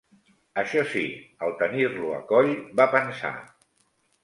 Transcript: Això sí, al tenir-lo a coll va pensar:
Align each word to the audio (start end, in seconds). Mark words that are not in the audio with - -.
Això 0.61 0.81
sí, 0.93 1.03
al 1.49 1.53
tenir-lo 1.61 2.15
a 2.17 2.19
coll 2.33 2.51
va 2.83 2.91
pensar: 2.99 3.35